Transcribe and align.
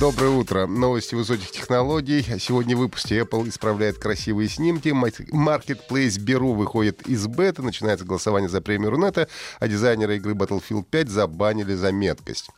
Доброе 0.00 0.30
утро. 0.30 0.66
Новости 0.66 1.14
высоких 1.14 1.50
технологий. 1.50 2.22
Сегодня 2.38 2.74
в 2.74 2.78
выпуске 2.78 3.18
Apple 3.18 3.46
исправляет 3.50 3.98
красивые 3.98 4.48
снимки. 4.48 4.88
Marketplace 4.88 6.18
Беру 6.18 6.54
выходит 6.54 7.06
из 7.06 7.26
бета. 7.26 7.60
Начинается 7.60 8.06
голосование 8.06 8.48
за 8.48 8.62
премию 8.62 8.92
Рунета, 8.92 9.28
а 9.58 9.68
дизайнеры 9.68 10.16
игры 10.16 10.32
Battlefield 10.32 10.84
5 10.90 11.10
забанили 11.10 11.74
за 11.74 11.92
меткость. 11.92 12.48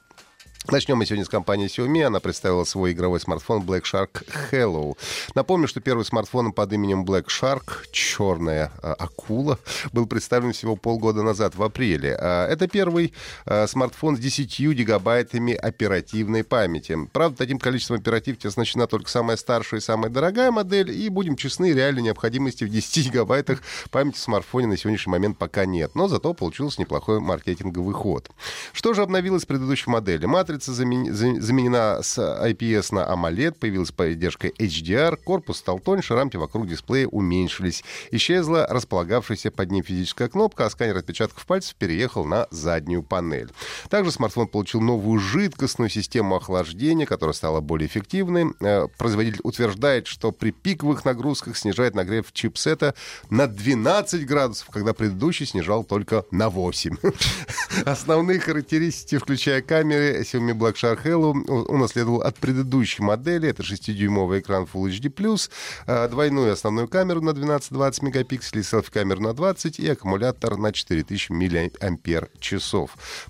Начнем 0.71 0.97
мы 0.97 1.05
сегодня 1.07 1.25
с 1.25 1.29
компании 1.29 1.67
Xiaomi. 1.67 2.05
Она 2.05 2.21
представила 2.21 2.63
свой 2.63 2.93
игровой 2.93 3.19
смартфон 3.19 3.63
Black 3.63 3.83
Shark 3.83 4.25
Hello. 4.53 4.97
Напомню, 5.35 5.67
что 5.67 5.81
первый 5.81 6.05
смартфон 6.05 6.53
под 6.53 6.73
именем 6.73 7.05
Black 7.05 7.27
Shark, 7.27 7.89
черная 7.91 8.71
а, 8.81 8.95
акула, 8.95 9.59
был 9.93 10.07
представлен 10.07 10.53
всего 10.53 10.77
полгода 10.77 11.25
назад, 11.25 11.57
в 11.57 11.63
апреле. 11.65 12.17
А, 12.19 12.47
это 12.47 12.69
первый 12.69 13.13
а, 13.45 13.67
смартфон 13.67 14.17
с 14.17 14.21
10 14.21 14.61
гигабайтами 14.61 15.53
оперативной 15.53 16.45
памяти. 16.45 16.97
Правда, 17.13 17.39
таким 17.39 17.59
количеством 17.59 17.99
оперативки 17.99 18.47
оснащена 18.47 18.87
только 18.87 19.11
самая 19.11 19.37
старшая 19.37 19.81
и 19.81 19.83
самая 19.83 20.13
дорогая 20.13 20.53
модель. 20.53 20.93
И, 20.93 21.09
будем 21.09 21.35
честны, 21.35 21.73
реальной 21.73 22.03
необходимости 22.03 22.63
в 22.63 22.71
10 22.71 23.07
гигабайтах 23.09 23.63
памяти 23.91 24.15
в 24.15 24.21
смартфоне 24.21 24.69
на 24.69 24.77
сегодняшний 24.77 25.11
момент 25.11 25.39
пока 25.39 25.67
нет. 25.67 25.97
Но 25.97 26.07
зато 26.07 26.33
получился 26.35 26.81
неплохой 26.81 27.19
маркетинговый 27.19 27.95
ход. 27.95 28.31
Что 28.73 28.95
же 28.95 29.03
обновилось 29.03 29.43
в 29.43 29.49
предыдущей 29.49 29.91
модели? 29.91 30.25
Матрица 30.25 30.52
матрица 30.53 30.73
заменена 30.75 32.03
с 32.03 32.19
IPS 32.19 32.95
на 32.95 33.11
AMOLED, 33.11 33.53
появилась 33.59 33.91
поддержка 33.91 34.49
HDR, 34.49 35.17
корпус 35.17 35.59
стал 35.59 35.79
тоньше, 35.79 36.15
рамки 36.15 36.37
вокруг 36.37 36.69
дисплея 36.69 37.07
уменьшились. 37.07 37.83
Исчезла 38.11 38.67
располагавшаяся 38.69 39.51
под 39.51 39.71
ним 39.71 39.83
физическая 39.83 40.29
кнопка, 40.29 40.67
а 40.67 40.71
сканер 40.71 40.99
отпечатков 40.99 41.47
пальцев 41.47 41.75
переехал 41.77 42.27
на 42.27 42.49
заднюю 42.51 43.03
панель. 43.03 43.51
Также 43.89 44.13
смартфон 44.13 44.47
получил 44.47 44.83
новую 44.83 45.21
жидкостную 45.21 45.89
систему 45.89 46.37
охлаждения, 46.37 47.07
которая 47.07 47.33
стала 47.33 47.61
более 47.61 47.89
эффективной. 47.89 48.53
Э, 48.61 48.89
производитель 48.99 49.41
утверждает, 49.45 50.07
что 50.07 50.33
при 50.33 50.51
пиковых 50.51 51.07
нагрузках 51.07 51.57
снижает 51.57 51.95
нагрев 51.95 52.31
чипсета 52.33 52.95
на 53.31 53.47
12 53.47 54.27
градусов, 54.27 54.69
когда 54.69 54.93
предыдущий 54.93 55.47
снижал 55.47 55.83
только 55.83 56.27
на 56.31 56.51
8. 56.51 56.97
Основные 57.87 58.39
характеристики, 58.39 59.17
включая 59.17 59.63
камеры, 59.63 60.23
Xiaomi 60.43 60.55
Black 60.55 60.75
Shark 60.75 61.05
Hello 61.05 61.33
унаследовал 61.69 62.23
от 62.23 62.37
предыдущей 62.37 63.03
модели. 63.03 63.49
Это 63.49 63.63
6-дюймовый 63.63 64.41
экран 64.41 64.67
Full 64.73 64.91
HD+, 64.91 65.51
а, 65.87 66.09
двойную 66.09 66.53
основную 66.53 66.89
камеру 66.89 67.21
на 67.21 67.31
12-20 67.31 68.05
мегапикселей, 68.05 68.65
селфи-камеру 68.65 69.21
на 69.21 69.35
20 69.35 69.79
и 69.79 69.89
аккумулятор 69.89 70.57
на 70.57 70.73
4000 70.73 71.31
мАч. 71.31 71.73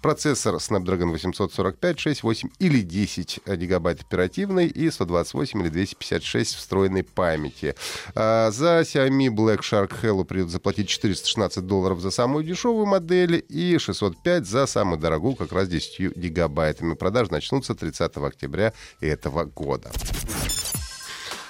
Процессор 0.01 0.55
Snapdragon 0.55 1.11
845, 1.11 1.99
6, 1.99 2.23
8 2.23 2.49
или 2.59 2.81
10 2.81 3.41
гигабайт 3.47 4.01
оперативной 4.01 4.67
и 4.67 4.91
128 4.91 5.61
или 5.63 5.69
256 5.69 6.55
встроенной 6.55 7.05
памяти. 7.05 7.75
А, 8.15 8.51
за 8.51 8.81
Xiaomi 8.81 9.29
Black 9.29 9.61
Shark 9.61 9.93
Hello 10.03 10.25
придется 10.25 10.55
заплатить 10.55 10.89
416 10.89 11.67
долларов 11.67 12.01
за 12.01 12.11
самую 12.11 12.45
дешевую 12.45 12.87
модель 12.87 13.45
и 13.49 13.77
605 13.79 14.47
за 14.47 14.67
самую 14.67 14.99
дорогую, 14.99 15.37
как 15.37 15.53
раз 15.53 15.69
10 15.69 16.17
гигабайтами 16.17 16.95
продажи 17.03 17.33
начнутся 17.33 17.75
30 17.75 18.17
октября 18.19 18.73
этого 19.01 19.43
года. 19.45 19.91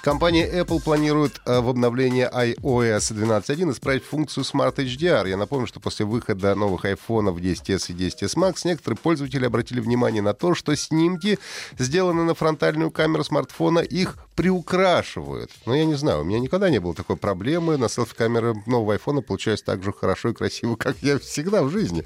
Компания 0.01 0.49
Apple 0.51 0.81
планирует 0.81 1.39
э, 1.45 1.61
в 1.61 1.69
обновлении 1.69 2.27
iOS 2.27 3.13
12.1 3.13 3.71
исправить 3.71 4.03
функцию 4.03 4.43
Smart 4.43 4.75
HDR. 4.75 5.29
Я 5.29 5.37
напомню, 5.37 5.67
что 5.67 5.79
после 5.79 6.07
выхода 6.07 6.55
новых 6.55 6.85
iPhone 6.85 7.33
10s 7.35 7.85
и 7.87 7.93
10s 7.93 8.35
Max 8.35 8.61
некоторые 8.65 8.97
пользователи 8.97 9.45
обратили 9.45 9.79
внимание 9.79 10.23
на 10.23 10.33
то, 10.33 10.55
что 10.55 10.75
снимки, 10.75 11.37
сделанные 11.77 12.25
на 12.25 12.33
фронтальную 12.33 12.89
камеру 12.89 13.23
смартфона, 13.23 13.79
их 13.79 14.17
приукрашивают. 14.35 15.51
Но 15.65 15.75
я 15.75 15.85
не 15.85 15.95
знаю, 15.95 16.21
у 16.21 16.23
меня 16.23 16.39
никогда 16.39 16.69
не 16.69 16.79
было 16.79 16.93
такой 16.93 17.17
проблемы. 17.17 17.77
На 17.77 17.89
селфи-камеры 17.89 18.55
нового 18.65 18.95
iPhone 18.95 19.21
получается 19.21 19.65
так 19.65 19.83
же 19.83 19.93
хорошо 19.93 20.29
и 20.29 20.33
красиво, 20.33 20.75
как 20.75 20.97
я 21.01 21.19
всегда 21.19 21.63
в 21.63 21.69
жизни. 21.69 22.03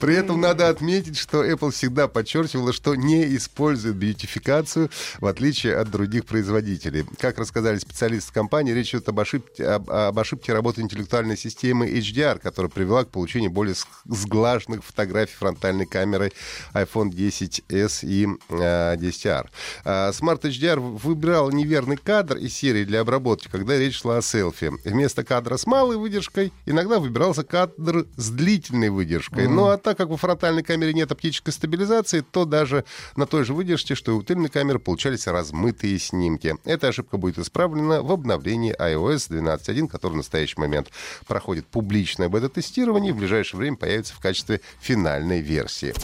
При 0.00 0.14
этом 0.14 0.40
надо 0.40 0.68
отметить, 0.68 1.16
что 1.16 1.44
Apple 1.44 1.70
всегда 1.70 2.08
подчеркивала, 2.08 2.72
что 2.72 2.94
не 2.94 3.36
использует 3.36 3.96
бьютификацию, 3.96 4.90
в 5.18 5.26
отличие 5.26 5.76
от 5.76 5.90
других 5.90 6.24
производителей. 6.24 7.04
Как 7.18 7.38
рассказали 7.38 7.78
специалисты 7.78 8.32
компании, 8.32 8.72
речь 8.72 8.90
идет 8.90 9.08
об 9.08 9.20
ошибке, 9.20 9.64
об, 9.64 9.90
об 9.90 10.18
ошибке 10.18 10.52
работы 10.52 10.80
интеллектуальной 10.80 11.36
системы 11.36 11.88
HDR, 11.88 12.38
которая 12.38 12.70
привела 12.70 13.04
к 13.04 13.08
получению 13.08 13.50
более 13.50 13.74
сглаженных 14.06 14.84
фотографий 14.84 15.34
фронтальной 15.36 15.86
камеры 15.86 16.32
iPhone 16.74 17.10
10s 17.10 18.00
и 18.02 18.26
э, 18.48 18.96
10R. 18.96 19.48
А, 19.84 20.10
Smart 20.10 20.40
HDR 20.42 20.59
выбирал 20.78 21.50
неверный 21.50 21.96
кадр 21.96 22.36
из 22.36 22.54
серии 22.54 22.84
для 22.84 23.00
обработки, 23.00 23.48
когда 23.50 23.78
речь 23.78 24.00
шла 24.00 24.18
о 24.18 24.22
селфи. 24.22 24.72
Вместо 24.84 25.24
кадра 25.24 25.56
с 25.56 25.66
малой 25.66 25.96
выдержкой 25.96 26.52
иногда 26.66 26.98
выбирался 26.98 27.44
кадр 27.44 28.06
с 28.16 28.30
длительной 28.30 28.90
выдержкой. 28.90 29.44
Mm-hmm. 29.44 29.48
Ну 29.48 29.66
а 29.66 29.76
так 29.78 29.96
как 29.96 30.08
во 30.08 30.16
фронтальной 30.16 30.62
камере 30.62 30.92
нет 30.92 31.10
оптической 31.10 31.52
стабилизации, 31.52 32.20
то 32.20 32.44
даже 32.44 32.84
на 33.16 33.26
той 33.26 33.44
же 33.44 33.54
выдержке, 33.54 33.94
что 33.94 34.12
и 34.12 34.14
у 34.14 34.22
тыльной 34.22 34.48
камеры, 34.48 34.78
получались 34.78 35.26
размытые 35.26 35.98
снимки. 35.98 36.56
Эта 36.64 36.88
ошибка 36.88 37.16
будет 37.16 37.38
исправлена 37.38 38.02
в 38.02 38.12
обновлении 38.12 38.74
iOS 38.78 39.30
12.1, 39.30 39.88
который 39.88 40.14
в 40.14 40.16
настоящий 40.16 40.60
момент 40.60 40.90
проходит 41.26 41.66
публичное 41.66 42.28
бета-тестирование 42.28 43.10
и 43.10 43.12
в 43.12 43.18
ближайшее 43.18 43.58
время 43.58 43.76
появится 43.76 44.14
в 44.14 44.20
качестве 44.20 44.60
финальной 44.80 45.40
версии. 45.40 45.94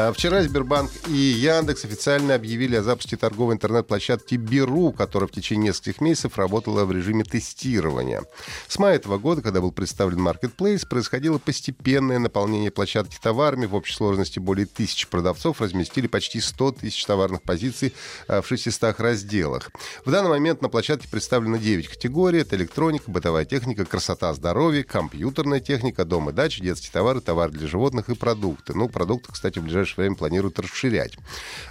А 0.00 0.12
вчера 0.12 0.44
Сбербанк 0.44 0.92
и 1.08 1.12
Яндекс 1.12 1.84
официально 1.84 2.36
объявили 2.36 2.76
о 2.76 2.84
запуске 2.84 3.16
торговой 3.16 3.56
интернет-площадки 3.56 4.36
Беру, 4.36 4.92
которая 4.92 5.26
в 5.26 5.32
течение 5.32 5.70
нескольких 5.70 6.00
месяцев 6.00 6.38
работала 6.38 6.84
в 6.84 6.92
режиме 6.92 7.24
тестирования. 7.24 8.22
С 8.68 8.78
мая 8.78 8.94
этого 8.94 9.18
года, 9.18 9.42
когда 9.42 9.60
был 9.60 9.72
представлен 9.72 10.24
Marketplace, 10.24 10.86
происходило 10.88 11.38
постепенное 11.38 12.20
наполнение 12.20 12.70
площадки 12.70 13.18
товарами. 13.20 13.66
В 13.66 13.74
общей 13.74 13.92
сложности 13.92 14.38
более 14.38 14.66
тысячи 14.66 15.08
продавцов 15.08 15.60
разместили 15.60 16.06
почти 16.06 16.40
100 16.40 16.72
тысяч 16.74 17.04
товарных 17.04 17.42
позиций 17.42 17.92
а, 18.28 18.40
в 18.40 18.46
600 18.46 19.00
разделах. 19.00 19.72
В 20.04 20.12
данный 20.12 20.30
момент 20.30 20.62
на 20.62 20.68
площадке 20.68 21.08
представлено 21.08 21.56
9 21.56 21.88
категорий. 21.88 22.42
Это 22.42 22.54
электроника, 22.54 23.10
бытовая 23.10 23.44
техника, 23.44 23.84
красота, 23.84 24.32
здоровье, 24.32 24.84
компьютерная 24.84 25.58
техника, 25.58 26.04
дом 26.04 26.30
и 26.30 26.32
дача, 26.32 26.62
детские 26.62 26.92
товары, 26.92 27.20
товары 27.20 27.50
для 27.50 27.66
животных 27.66 28.10
и 28.10 28.14
продукты. 28.14 28.74
Ну, 28.74 28.88
продукты, 28.88 29.32
кстати, 29.32 29.58
в 29.58 29.64
ближайшее 29.64 29.87
ближайшее 29.88 29.96
время 29.96 30.16
планируют 30.16 30.58
расширять, 30.58 31.16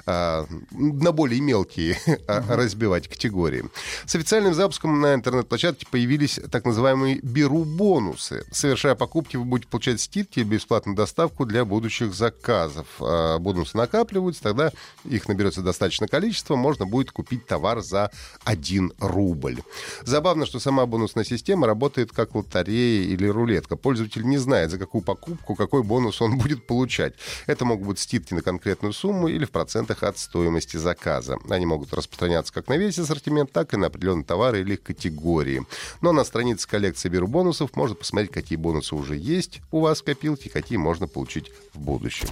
а, 0.06 0.46
на 0.72 1.12
более 1.12 1.42
мелкие 1.42 1.98
а, 2.28 2.44
разбивать 2.56 3.08
категории. 3.08 3.66
С 4.06 4.16
официальным 4.16 4.54
запуском 4.54 5.00
на 5.02 5.14
интернет-площадке 5.14 5.86
появились 5.90 6.40
так 6.52 6.66
называемые 6.66 7.20
беру-бонусы. 7.22 8.46
Совершая 8.52 8.96
покупки, 8.96 9.38
вы 9.38 9.46
будете 9.46 9.70
получать 9.70 10.02
скидки 10.02 10.40
и 10.40 10.44
бесплатную 10.44 10.96
доставку 10.96 11.46
для 11.46 11.66
будущих 11.66 12.14
заказов. 12.14 12.88
А, 13.00 13.38
бонусы 13.40 13.78
накапливаются, 13.78 14.44
тогда 14.44 14.72
их 15.06 15.28
наберется 15.28 15.62
достаточное 15.62 16.08
количество, 16.08 16.56
можно 16.56 16.86
будет 16.86 17.12
купить 17.12 17.46
товар 17.46 17.82
за 17.82 18.12
1 18.46 18.94
рубль. 19.00 19.62
Забавно, 20.04 20.46
что 20.46 20.60
сама 20.60 20.86
бонусная 20.86 21.24
система 21.24 21.68
работает 21.68 22.12
как 22.12 22.36
лотерея 22.36 23.04
или 23.04 23.28
рулетка. 23.28 23.76
Пользователь 23.76 24.26
не 24.26 24.38
знает, 24.38 24.72
за 24.72 24.78
какую 24.78 25.04
покупку 25.04 25.56
какой 25.56 25.84
бонус 25.84 26.22
он 26.22 26.38
будет 26.38 26.66
получать. 26.68 27.14
Это 27.46 27.66
могут 27.66 27.88
быть 27.88 28.00
скидки 28.08 28.34
на 28.34 28.42
конкретную 28.42 28.94
сумму 28.94 29.28
или 29.28 29.44
в 29.44 29.52
процентах 29.52 30.04
от 30.04 30.18
стоимости 30.18 30.78
заказа. 30.78 31.38
Они 31.50 31.66
могут 31.66 31.94
распространяться 31.94 32.54
как 32.54 32.70
на 32.70 32.78
весь 32.78 32.98
ассортимент, 32.98 33.52
так 33.52 33.74
и 33.74 33.78
на 33.78 33.88
определенные 33.88 34.24
товары 34.24 34.62
или 34.62 34.78
категории. 34.78 35.66
Но 36.00 36.14
на 36.14 36.24
странице 36.24 36.70
коллекции 36.70 37.10
Беру 37.10 37.28
бонусов 37.28 37.76
можно 37.76 37.96
посмотреть, 37.96 38.32
какие 38.32 38.58
бонусы 38.58 38.96
уже 38.96 39.18
есть 39.18 39.60
у 39.72 39.82
вас 39.82 40.00
в 40.00 40.06
копилке, 40.06 40.50
какие 40.50 40.78
можно 40.78 41.08
получить 41.08 41.52
в 41.74 41.80
будущем. 41.80 42.30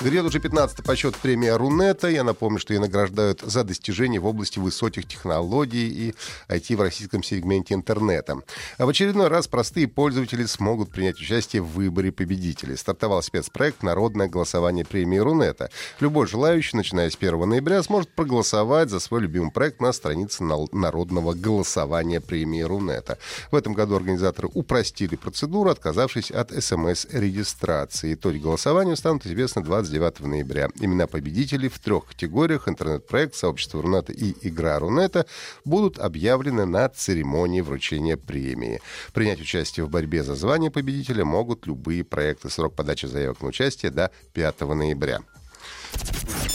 Грядет 0.00 0.26
уже 0.26 0.38
15 0.38 0.84
по 0.84 0.94
счету 0.94 1.18
премия 1.20 1.56
Рунета. 1.56 2.06
Я 2.06 2.22
напомню, 2.22 2.60
что 2.60 2.72
ее 2.72 2.78
награждают 2.78 3.40
за 3.40 3.64
достижения 3.64 4.20
в 4.20 4.26
области 4.26 4.60
высоких 4.60 5.08
технологий 5.08 5.88
и 5.88 6.14
IT 6.48 6.76
в 6.76 6.82
российском 6.82 7.24
сегменте 7.24 7.74
интернета. 7.74 8.40
А 8.76 8.86
в 8.86 8.90
очередной 8.90 9.26
раз 9.26 9.48
простые 9.48 9.88
пользователи 9.88 10.44
смогут 10.44 10.90
принять 10.90 11.16
участие 11.20 11.62
в 11.62 11.72
выборе 11.72 12.12
победителей. 12.12 12.76
Стартовал 12.76 13.24
спецпроект 13.24 13.82
«Народное 13.82 14.28
голосование 14.28 14.84
премии 14.84 15.18
Рунета». 15.18 15.68
Любой 15.98 16.28
желающий, 16.28 16.76
начиная 16.76 17.10
с 17.10 17.16
1 17.16 17.48
ноября, 17.48 17.82
сможет 17.82 18.14
проголосовать 18.14 18.90
за 18.90 19.00
свой 19.00 19.22
любимый 19.22 19.50
проект 19.50 19.80
на 19.80 19.92
странице 19.92 20.44
народного 20.44 21.34
голосования 21.34 22.20
премии 22.20 22.62
Рунета. 22.62 23.18
В 23.50 23.56
этом 23.56 23.74
году 23.74 23.96
организаторы 23.96 24.48
упростили 24.54 25.16
процедуру, 25.16 25.70
отказавшись 25.70 26.30
от 26.30 26.52
СМС-регистрации. 26.52 28.14
Итоги 28.14 28.38
голосования 28.38 28.94
станут 28.94 29.26
известны 29.26 29.62
29 29.88 30.20
ноября. 30.20 30.68
Имена 30.80 31.06
победителей 31.06 31.68
в 31.68 31.78
трех 31.78 32.06
категориях 32.06 32.68
интернет-проект, 32.68 33.34
сообщество 33.34 33.82
Рунета 33.82 34.12
и 34.12 34.34
игра 34.46 34.78
Рунета 34.78 35.26
будут 35.64 35.98
объявлены 35.98 36.66
на 36.66 36.88
церемонии 36.88 37.60
вручения 37.60 38.16
премии. 38.16 38.80
Принять 39.12 39.40
участие 39.40 39.86
в 39.86 39.90
борьбе 39.90 40.22
за 40.22 40.34
звание 40.34 40.70
победителя 40.70 41.24
могут 41.24 41.66
любые 41.66 42.04
проекты. 42.04 42.50
Срок 42.50 42.74
подачи 42.74 43.06
заявок 43.06 43.40
на 43.42 43.48
участие 43.48 43.90
до 43.90 44.10
5 44.34 44.60
ноября. 44.60 45.20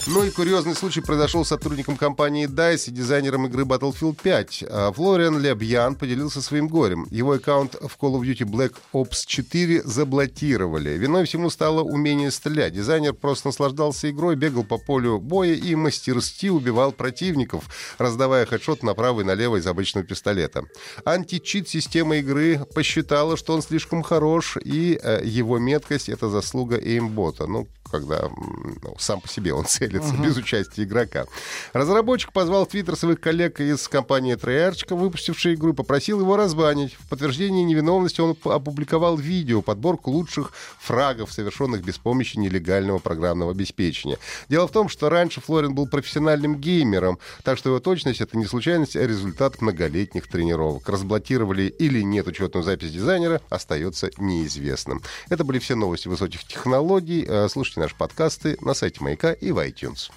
Ну 0.05 0.21
и 0.25 0.31
курьезный 0.31 0.75
случай 0.75 0.99
произошел 0.99 1.45
с 1.45 1.47
сотрудником 1.47 1.95
компании 1.95 2.45
DICE 2.45 2.89
и 2.89 2.91
дизайнером 2.91 3.47
игры 3.47 3.63
Battlefield 3.63 4.17
5. 4.21 4.65
А, 4.67 4.91
Флориан 4.91 5.39
Лебьян 5.39 5.95
поделился 5.95 6.41
своим 6.41 6.67
горем. 6.67 7.07
Его 7.09 7.31
аккаунт 7.33 7.75
в 7.75 7.97
Call 7.97 8.19
of 8.19 8.23
Duty 8.23 8.45
Black 8.45 8.75
Ops 8.91 9.23
4 9.25 9.83
заблокировали. 9.83 10.89
Виной 10.89 11.23
всему 11.23 11.49
стало 11.49 11.83
умение 11.83 12.31
стрелять. 12.31 12.73
Дизайнер 12.73 13.13
просто 13.13 13.47
наслаждался 13.47 14.09
игрой, 14.09 14.35
бегал 14.35 14.65
по 14.65 14.77
полю 14.77 15.19
боя 15.19 15.53
и 15.53 15.73
мастерски 15.73 16.49
убивал 16.49 16.91
противников, 16.91 17.95
раздавая 17.97 18.45
хедшот 18.45 18.83
направо 18.83 19.21
и 19.21 19.23
налево 19.23 19.55
из 19.55 19.67
обычного 19.67 20.05
пистолета. 20.05 20.65
Античит-система 21.05 22.17
игры 22.17 22.59
посчитала, 22.75 23.37
что 23.37 23.53
он 23.53 23.61
слишком 23.61 24.03
хорош, 24.03 24.57
и 24.57 24.99
э, 25.01 25.21
его 25.23 25.59
меткость— 25.59 26.09
это 26.09 26.27
заслуга 26.27 26.75
эймбота. 26.75 27.47
Ну, 27.47 27.69
когда 27.89 28.27
ну, 28.27 28.95
сам 28.97 29.21
по 29.21 29.29
себе 29.29 29.53
он 29.53 29.65
целится, 29.93 30.13
uh-huh. 30.13 30.25
без 30.25 30.37
участия 30.37 30.83
игрока. 30.83 31.25
Разработчик 31.73 32.31
позвал 32.31 32.65
Твиттер 32.65 32.95
своих 32.95 33.19
коллег 33.19 33.59
из 33.59 33.87
компании 33.87 34.35
Treyarch, 34.35 34.93
выпустившей 34.95 35.55
игру, 35.55 35.71
и 35.71 35.75
попросил 35.75 36.19
его 36.19 36.35
разбанить. 36.35 36.93
В 36.93 37.07
подтверждение 37.09 37.63
невиновности 37.63 38.21
он 38.21 38.35
опубликовал 38.43 39.17
видео, 39.17 39.61
подборку 39.61 40.11
лучших 40.11 40.53
фрагов, 40.79 41.31
совершенных 41.31 41.83
без 41.83 41.97
помощи 41.97 42.37
нелегального 42.37 42.99
программного 42.99 43.51
обеспечения. 43.51 44.17
Дело 44.49 44.67
в 44.67 44.71
том, 44.71 44.89
что 44.89 45.09
раньше 45.09 45.41
Флорин 45.41 45.75
был 45.75 45.87
профессиональным 45.87 46.57
геймером, 46.57 47.19
так 47.43 47.57
что 47.57 47.69
его 47.69 47.79
точность— 47.79 48.21
это 48.21 48.37
не 48.37 48.45
случайность, 48.45 48.95
а 48.95 49.05
результат 49.05 49.61
многолетних 49.61 50.27
тренировок. 50.27 50.87
Разблокировали 50.89 51.63
или 51.63 52.01
нет 52.01 52.27
учетную 52.27 52.63
запись 52.63 52.91
дизайнера, 52.91 53.41
остается 53.49 54.09
неизвестным. 54.17 55.01
Это 55.29 55.43
были 55.43 55.59
все 55.59 55.75
новости 55.75 56.07
высоких 56.07 56.43
технологий. 56.45 57.25
Э, 57.27 57.47
слушайте 57.49 57.79
наши 57.79 57.95
подкасты 57.95 58.57
на 58.61 58.73
сайте 58.73 59.03
Маяка 59.03 59.33
и 59.33 59.51
в 59.51 59.59
iTunes. 59.83 60.11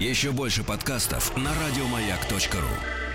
Еще 0.00 0.32
больше 0.32 0.62
подкастов 0.64 1.36
на 1.36 1.50
радиомаяк.ру 1.54 3.07